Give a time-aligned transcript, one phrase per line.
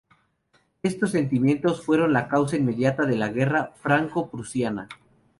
[0.81, 4.87] Estos sentimientos fueron la causa inmediata de la guerra franco-prusiana.